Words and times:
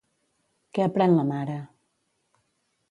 Què 0.77 0.87
aprèn 0.87 1.13
la 1.19 1.27
mare? 1.33 1.59